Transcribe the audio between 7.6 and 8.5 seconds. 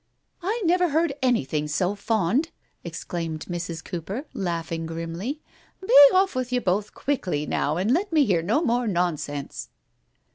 and let me hear